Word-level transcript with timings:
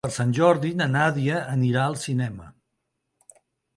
Per 0.05 0.09
Sant 0.13 0.29
Jordi 0.37 0.71
na 0.79 0.87
Nàdia 0.93 1.37
anirà 1.57 1.85
al 1.91 1.99
cinema. 2.07 2.51